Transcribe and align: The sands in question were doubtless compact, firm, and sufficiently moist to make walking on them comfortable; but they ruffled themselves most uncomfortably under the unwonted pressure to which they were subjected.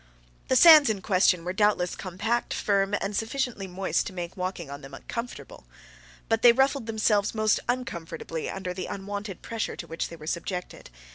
The 0.47 0.55
sands 0.55 0.89
in 0.89 1.03
question 1.03 1.45
were 1.45 1.53
doubtless 1.53 1.95
compact, 1.95 2.55
firm, 2.55 2.95
and 2.99 3.15
sufficiently 3.15 3.67
moist 3.67 4.07
to 4.07 4.13
make 4.13 4.35
walking 4.35 4.67
on 4.67 4.81
them 4.81 4.95
comfortable; 5.07 5.67
but 6.27 6.41
they 6.41 6.51
ruffled 6.53 6.87
themselves 6.87 7.35
most 7.35 7.59
uncomfortably 7.69 8.49
under 8.49 8.73
the 8.73 8.87
unwonted 8.87 9.43
pressure 9.43 9.75
to 9.75 9.85
which 9.85 10.09
they 10.09 10.15
were 10.15 10.25
subjected. 10.25 10.89